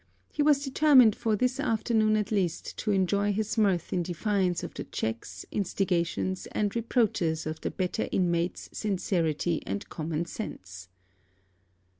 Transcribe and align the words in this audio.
He 0.31 0.41
was 0.41 0.63
determined 0.63 1.15
for 1.15 1.35
this 1.35 1.59
afternoon 1.59 2.17
at 2.17 2.31
least 2.31 2.75
to 2.79 2.89
enjoy 2.89 3.31
his 3.33 3.55
mirth 3.55 3.93
in 3.93 4.01
defiance 4.01 4.63
of 4.63 4.73
the 4.73 4.85
checks, 4.85 5.45
instigations, 5.51 6.47
or 6.55 6.69
reproaches 6.73 7.45
of 7.45 7.61
the 7.61 7.69
better 7.69 8.09
inmates 8.11 8.67
sincerity 8.73 9.61
and 9.67 9.87
common 9.89 10.25
sense. 10.25 10.89